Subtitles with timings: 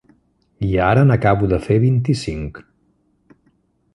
[0.67, 2.61] I ara n'acabo de fer vint-i-cinc.